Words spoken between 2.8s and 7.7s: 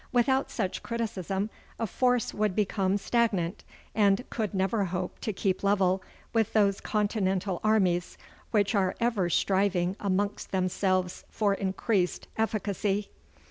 stagnant, and could never hope to keep level with those continental